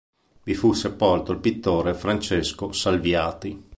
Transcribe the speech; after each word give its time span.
Vi 0.43 0.55
fu 0.55 0.73
sepolto 0.73 1.31
il 1.31 1.37
pittore 1.37 1.93
Francesco 1.93 2.71
Salviati. 2.71 3.63